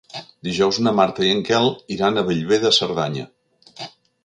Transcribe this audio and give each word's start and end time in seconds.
Dijous 0.45 0.79
na 0.85 0.93
Marta 0.99 1.27
i 1.27 1.29
en 1.33 1.43
Quel 1.51 1.69
iran 1.97 2.17
a 2.17 2.25
Bellver 2.31 2.61
de 2.65 2.75
Cerdanya. 2.81 3.29